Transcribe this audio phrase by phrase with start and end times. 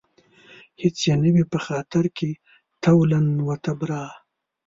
[0.81, 2.29] هېڅ يې نه وي په خاطر کې
[2.83, 4.03] تولاً و تبرا